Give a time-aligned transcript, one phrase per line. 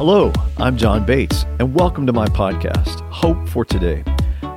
[0.00, 4.02] Hello, I'm John Bates, and welcome to my podcast, Hope for Today,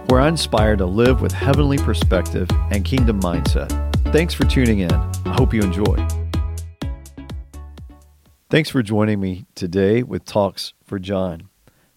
[0.08, 3.69] where I inspire to live with heavenly perspective and kingdom mindset.
[4.13, 4.94] Thanks for tuning in.
[4.94, 5.97] I hope you enjoy.
[8.49, 11.49] Thanks for joining me today with Talks for John.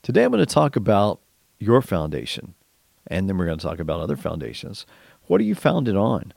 [0.02, 1.20] Today I'm going to talk about
[1.60, 2.54] your foundation,
[3.06, 4.86] and then we're going to talk about other foundations.
[5.28, 6.32] What are you founded on?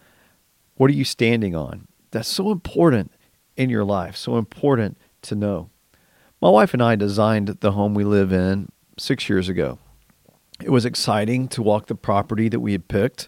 [0.75, 1.87] What are you standing on?
[2.11, 3.11] That's so important
[3.57, 5.71] in your life, so important to know.
[6.41, 9.77] My wife and I designed the home we live in six years ago.
[10.63, 13.27] It was exciting to walk the property that we had picked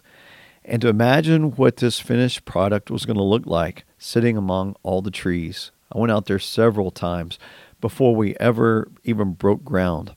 [0.64, 5.02] and to imagine what this finished product was going to look like sitting among all
[5.02, 5.72] the trees.
[5.94, 7.38] I went out there several times
[7.82, 10.16] before we ever even broke ground.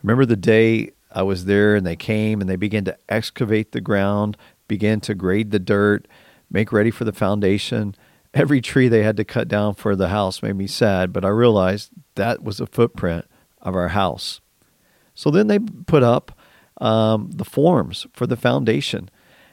[0.00, 3.80] Remember the day I was there and they came and they began to excavate the
[3.80, 4.36] ground,
[4.68, 6.06] began to grade the dirt,
[6.48, 7.96] make ready for the foundation
[8.34, 11.28] every tree they had to cut down for the house made me sad, but I
[11.28, 13.26] realized that was a footprint
[13.60, 14.40] of our house.
[15.14, 16.38] So then they put up
[16.80, 19.10] um, the forms for the foundation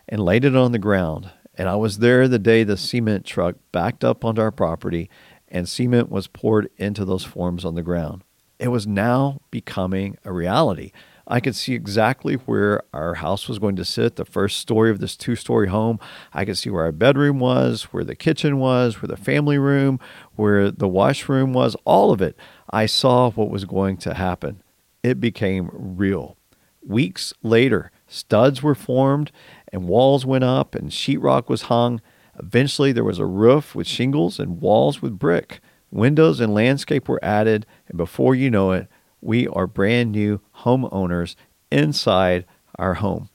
[0.08, 1.30] and laid it on the ground.
[1.56, 5.10] And I was there the day the cement truck backed up onto our property
[5.50, 8.24] and cement was poured into those forms on the ground.
[8.60, 10.92] It was now becoming a reality.
[11.32, 15.00] I could see exactly where our house was going to sit, the first story of
[15.00, 16.00] this two story home.
[16.34, 20.00] I could see where our bedroom was, where the kitchen was, where the family room,
[20.36, 22.36] where the washroom was, all of it.
[22.72, 24.64] I saw what was going to happen.
[25.04, 26.36] It became real.
[26.84, 29.32] Weeks later, studs were formed
[29.72, 32.02] and walls went up and sheetrock was hung.
[32.40, 35.60] Eventually, there was a roof with shingles and walls with brick.
[35.92, 38.88] Windows and landscape were added, and before you know it,
[39.22, 41.36] we are brand new homeowners
[41.72, 42.46] inside
[42.78, 43.30] our home.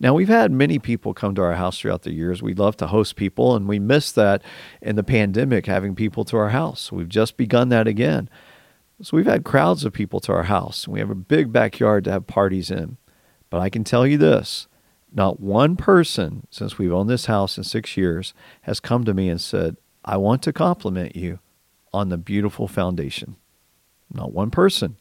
[0.00, 2.42] Now, we've had many people come to our house throughout the years.
[2.42, 4.42] We love to host people, and we missed that
[4.80, 6.90] in the pandemic, having people to our house.
[6.90, 8.28] We've just begun that again.
[9.00, 10.88] So, we've had crowds of people to our house.
[10.88, 12.96] We have a big backyard to have parties in.
[13.48, 14.66] But I can tell you this
[15.14, 19.28] not one person since we've owned this house in six years has come to me
[19.28, 21.38] and said, I want to compliment you
[21.92, 23.36] on the beautiful foundation.
[24.12, 24.96] Not one person.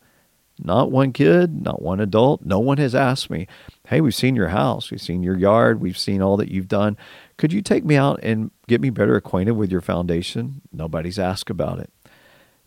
[0.64, 2.46] Not one kid, not one adult.
[2.46, 3.48] No one has asked me,
[3.88, 6.98] Hey, we've seen your house, we've seen your yard, we've seen all that you've done.
[7.38, 10.62] Could you take me out and get me better acquainted with your foundation?
[10.72, 11.90] Nobody's asked about it.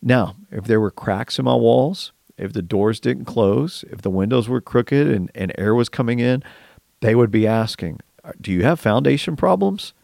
[0.03, 4.11] Now, if there were cracks in my walls, if the doors didn't close, if the
[4.11, 6.43] windows were crooked and, and air was coming in,
[7.01, 8.01] they would be asking,
[8.41, 9.95] Do you have foundation problems?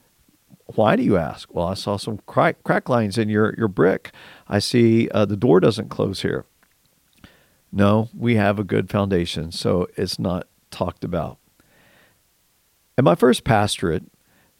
[0.76, 1.52] Why do you ask?
[1.52, 4.12] Well, I saw some crack, crack lines in your, your brick.
[4.46, 6.44] I see uh, the door doesn't close here.
[7.72, 11.38] No, we have a good foundation, so it's not talked about.
[12.98, 14.04] At my first pastorate,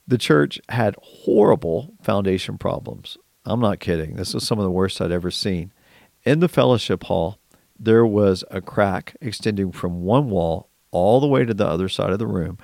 [0.07, 3.17] the church had horrible foundation problems.
[3.45, 4.15] I'm not kidding.
[4.15, 5.73] This was some of the worst I'd ever seen.
[6.25, 7.39] In the fellowship hall,
[7.79, 12.11] there was a crack extending from one wall all the way to the other side
[12.11, 12.59] of the room,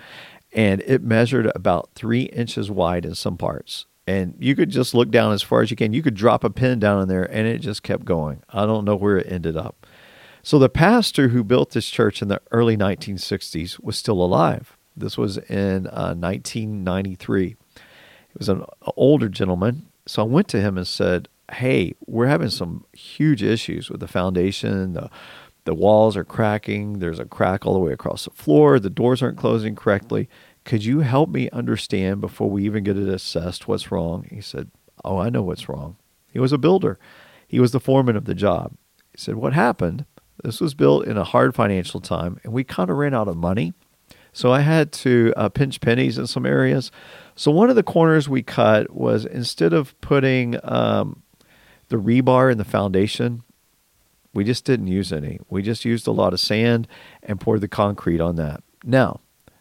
[0.53, 3.87] and it measured about three inches wide in some parts.
[4.07, 5.93] And you could just look down as far as you can.
[5.93, 8.43] You could drop a pin down in there, and it just kept going.
[8.49, 9.87] I don't know where it ended up.
[10.47, 14.77] So the pastor who built this church in the early 1960s was still alive.
[14.97, 17.47] This was in uh, 1993.
[17.47, 17.59] It
[18.39, 18.65] was an
[18.97, 19.89] older gentleman.
[20.07, 24.07] So I went to him and said, Hey, we're having some huge issues with the
[24.07, 24.93] foundation.
[24.93, 25.11] The,
[25.65, 27.01] the walls are cracking.
[27.01, 28.79] There's a crack all the way across the floor.
[28.79, 30.29] The doors aren't closing correctly.
[30.65, 34.29] Could you help me understand before we even get it assessed what's wrong?
[34.31, 34.71] He said,
[35.05, 35.97] Oh, I know what's wrong.
[36.33, 37.01] He was a builder,
[37.49, 38.77] he was the foreman of the job.
[39.11, 40.05] He said, What happened
[40.43, 43.37] this was built in a hard financial time, and we kind of ran out of
[43.37, 43.75] money.
[44.33, 46.91] So I had to uh, pinch pennies in some areas.
[47.37, 51.23] So one of the corners we cut was instead of putting um,
[51.89, 53.43] the rebar in the foundation,
[54.35, 55.41] we just didn't use any.
[55.49, 56.87] We just used a lot of sand
[57.23, 58.63] and poured the concrete on that.
[58.85, 59.21] Now,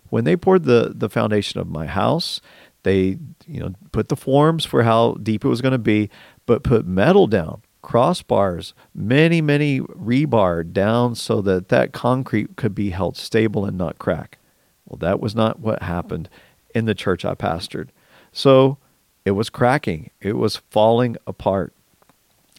[0.10, 2.42] when they poured the the foundation of my house,
[2.84, 6.10] they you know put the forms for how deep it was going to be,
[6.46, 12.90] but put metal down crossbars, many, many rebar down so that that concrete could be
[12.90, 14.40] held stable and not crack.
[14.88, 16.28] Well, that was not what happened
[16.74, 17.90] in the church I pastored.
[18.32, 18.80] So
[19.24, 21.74] it was cracking, it was falling apart,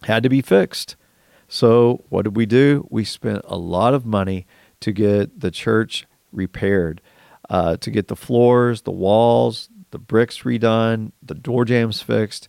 [0.04, 0.94] had to be fixed.
[1.48, 2.86] So what did we do?
[2.88, 4.46] We spent a lot of money
[4.80, 7.00] to get the church repaired,
[7.50, 12.48] uh, to get the floors, the walls, the bricks redone, the door jambs fixed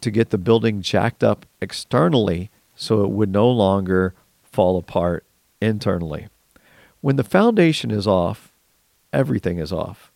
[0.00, 5.24] to get the building jacked up externally so it would no longer fall apart
[5.60, 6.28] internally.
[7.00, 8.52] When the foundation is off,
[9.12, 10.12] everything is off.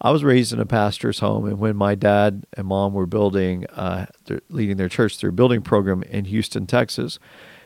[0.00, 3.66] I was raised in a pastor's home, and when my dad and mom were building,
[3.66, 4.06] uh,
[4.48, 7.20] leading their church through a building program in Houston, Texas,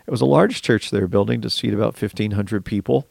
[0.06, 3.08] It was a large church they were building to seat about 1,500 people.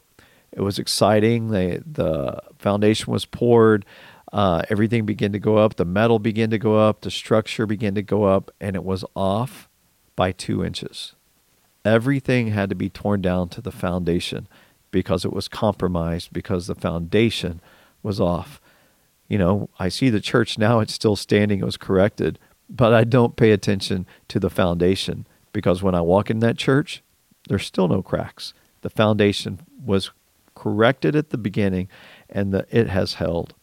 [0.53, 1.49] It was exciting.
[1.49, 3.85] They, the foundation was poured.
[4.35, 5.77] Uh, everything began to go up.
[5.77, 6.99] The metal began to go up.
[6.99, 9.69] The structure began to go up, and it was off
[10.17, 11.15] by two inches.
[11.85, 14.49] Everything had to be torn down to the foundation
[14.91, 17.61] because it was compromised because the foundation
[18.03, 18.59] was off.
[19.29, 22.37] You know, I see the church now, it's still standing, it was corrected,
[22.69, 27.01] but I don't pay attention to the foundation because when I walk in that church,
[27.47, 28.53] there's still no cracks.
[28.81, 30.11] The foundation was
[30.55, 31.87] corrected at the beginning
[32.29, 33.53] and the, it has held.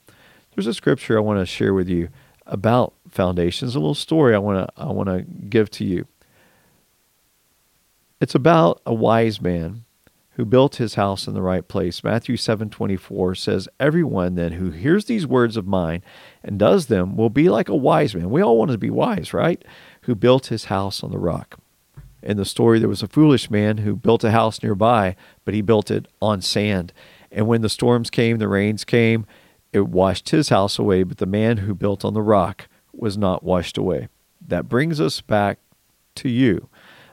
[0.55, 2.09] There's a scripture I want to share with you
[2.47, 6.07] about foundations, a little story I want to I want to give to you.
[8.21, 9.85] It's about a wise man
[10.37, 12.05] who built his house in the right place.
[12.05, 16.03] Matthew 7:24 says, "Everyone then who hears these words of mine
[16.43, 19.33] and does them will be like a wise man." We all want to be wise,
[19.33, 19.63] right?
[20.03, 21.59] Who built his house on the rock.
[22.23, 25.63] In the story there was a foolish man who built a house nearby, but he
[25.63, 26.93] built it on sand.
[27.31, 29.27] And when the storms came, the rains came,
[29.73, 33.43] it washed his house away, but the man who built on the rock was not
[33.43, 34.09] washed away.
[34.47, 35.59] That brings us back
[36.17, 36.69] to you.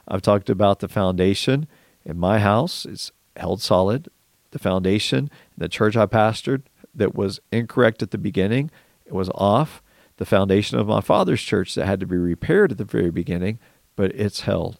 [0.06, 1.66] I've talked about the foundation
[2.04, 2.84] in my house.
[2.84, 4.08] It's held solid.
[4.50, 6.62] The foundation, the church I pastored,
[6.94, 8.70] that was incorrect at the beginning,
[9.06, 9.82] it was off.
[10.16, 13.58] The foundation of my father's church that had to be repaired at the very beginning,
[13.96, 14.78] but it's held.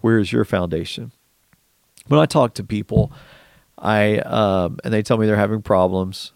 [0.00, 1.12] Where is your foundation?
[2.06, 3.12] When I talk to people,
[3.76, 6.32] I um, and they tell me they're having problems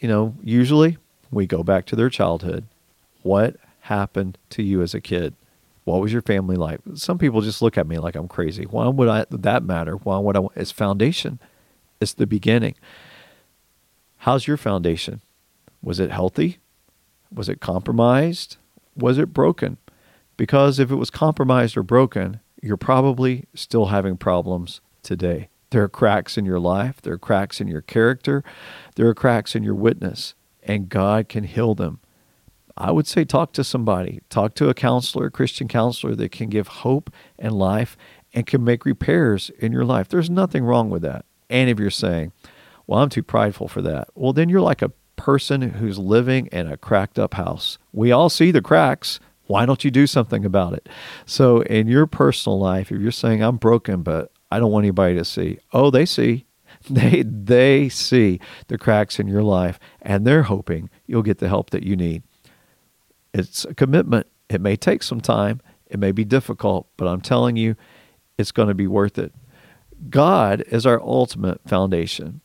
[0.00, 0.96] you know, usually
[1.30, 2.64] we go back to their childhood.
[3.22, 5.34] What happened to you as a kid?
[5.84, 6.80] What was your family like?
[6.94, 8.64] Some people just look at me like I'm crazy.
[8.64, 9.94] Why would I, that matter?
[9.96, 10.40] Why would I?
[10.56, 11.38] It's foundation.
[12.00, 12.74] It's the beginning.
[14.18, 15.20] How's your foundation?
[15.82, 16.58] Was it healthy?
[17.32, 18.56] Was it compromised?
[18.96, 19.78] Was it broken?
[20.36, 25.48] Because if it was compromised or broken, you're probably still having problems today.
[25.70, 28.42] There are cracks in your life, there are cracks in your character,
[28.96, 32.00] there are cracks in your witness, and God can heal them.
[32.76, 36.48] I would say talk to somebody, talk to a counselor, a Christian counselor that can
[36.48, 37.96] give hope and life
[38.32, 40.08] and can make repairs in your life.
[40.08, 41.24] There's nothing wrong with that.
[41.48, 42.32] And if you're saying,
[42.86, 46.66] well, I'm too prideful for that, well, then you're like a person who's living in
[46.66, 47.78] a cracked up house.
[47.92, 49.20] We all see the cracks.
[49.46, 50.88] Why don't you do something about it?
[51.26, 55.14] So, in your personal life, if you're saying, I'm broken, but I don't want anybody
[55.16, 55.58] to see.
[55.72, 56.46] Oh, they see.
[56.88, 61.70] They they see the cracks in your life and they're hoping you'll get the help
[61.70, 62.22] that you need.
[63.34, 64.26] It's a commitment.
[64.48, 65.60] It may take some time.
[65.88, 67.76] It may be difficult, but I'm telling you
[68.38, 69.34] it's going to be worth it.
[70.08, 72.40] God is our ultimate foundation.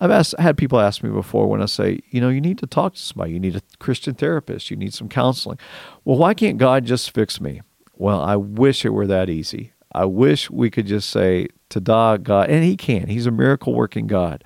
[0.00, 2.66] I've asked, had people ask me before when I say, you know, you need to
[2.66, 3.32] talk to somebody.
[3.32, 4.70] You need a Christian therapist.
[4.70, 5.58] You need some counseling.
[6.04, 7.62] Well, why can't God just fix me?
[7.96, 9.72] Well, I wish it were that easy.
[9.94, 13.08] I wish we could just say, Tada, God, and He can.
[13.08, 14.42] He's a miracle working God.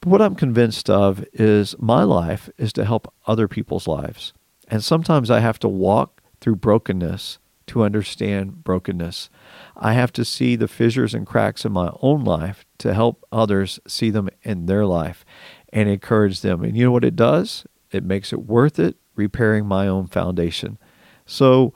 [0.00, 4.32] But what I'm convinced of is my life is to help other people's lives.
[4.68, 7.38] And sometimes I have to walk through brokenness
[7.68, 9.28] to understand brokenness.
[9.76, 13.80] I have to see the fissures and cracks in my own life to help others
[13.86, 15.24] see them in their life
[15.72, 16.62] and encourage them.
[16.62, 17.66] And you know what it does?
[17.90, 20.78] It makes it worth it repairing my own foundation.
[21.24, 21.74] So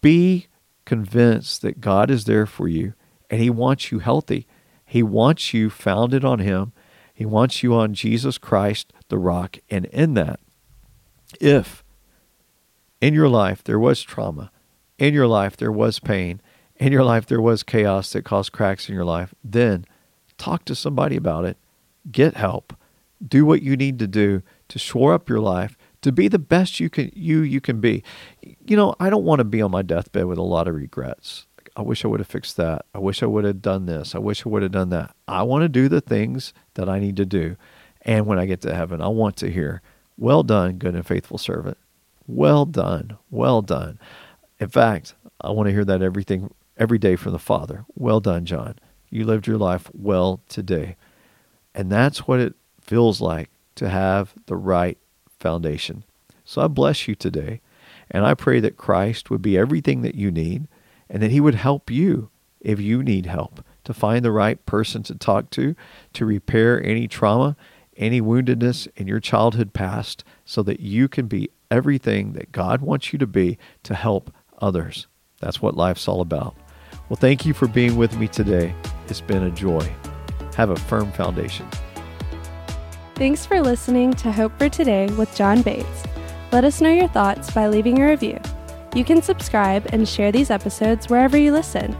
[0.00, 0.48] be
[0.84, 2.94] convinced that God is there for you
[3.30, 4.46] and He wants you healthy.
[4.84, 6.72] He wants you founded on Him.
[7.14, 9.58] He wants you on Jesus Christ, the rock.
[9.70, 10.40] And in that,
[11.40, 11.82] if
[13.00, 14.50] in your life there was trauma,
[14.98, 16.40] in your life there was pain,
[16.76, 19.84] in your life there was chaos that caused cracks in your life, then
[20.36, 21.56] talk to somebody about it,
[22.10, 22.74] get help,
[23.26, 26.80] do what you need to do to shore up your life to be the best
[26.80, 28.02] you can you you can be.
[28.66, 31.46] You know, I don't want to be on my deathbed with a lot of regrets.
[31.74, 32.84] I wish I would have fixed that.
[32.94, 34.14] I wish I would have done this.
[34.14, 35.14] I wish I would have done that.
[35.26, 37.56] I want to do the things that I need to do.
[38.02, 39.80] And when I get to heaven, I want to hear,
[40.18, 41.78] "Well done, good and faithful servant.
[42.26, 43.16] Well done.
[43.30, 43.98] Well done."
[44.58, 47.84] In fact, I want to hear that everything every day from the Father.
[47.94, 48.74] Well done, John.
[49.08, 50.96] You lived your life well today.
[51.74, 54.98] And that's what it feels like to have the right
[55.42, 56.04] foundation.
[56.44, 57.60] So I bless you today,
[58.10, 60.68] and I pray that Christ would be everything that you need,
[61.10, 62.30] and that He would help you
[62.60, 65.74] if you need help to find the right person to talk to,
[66.14, 67.56] to repair any trauma,
[67.96, 73.12] any woundedness in your childhood past, so that you can be everything that God wants
[73.12, 75.06] you to be to help others.
[75.40, 76.54] That's what life's all about.
[77.08, 78.74] Well, thank you for being with me today.
[79.08, 79.92] It's been a joy.
[80.54, 81.66] Have a firm foundation.
[83.14, 86.04] Thanks for listening to Hope for Today with John Bates.
[86.50, 88.40] Let us know your thoughts by leaving a review.
[88.94, 91.96] You can subscribe and share these episodes wherever you listen.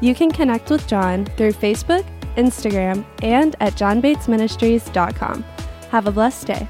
[0.00, 2.04] You can connect with John through Facebook,
[2.36, 5.42] Instagram, and at johnbatesministries.com.
[5.90, 6.68] Have a blessed day.